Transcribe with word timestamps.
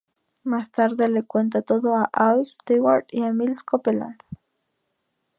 Más 0.43 0.71
tarde 0.71 1.09
le 1.09 1.21
cuenta 1.21 1.61
todo 1.61 1.93
a 1.95 2.09
Alf 2.11 2.47
Stewart 2.47 3.05
y 3.11 3.21
a 3.21 3.31
Miles 3.33 3.61
Copeland. 3.61 4.17